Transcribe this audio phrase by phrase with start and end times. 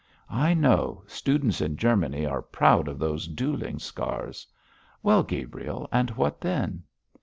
[0.31, 4.47] 'I know; students in Germany are proud of those duelling scars.
[5.03, 6.81] Well, Gabriel, and what then?'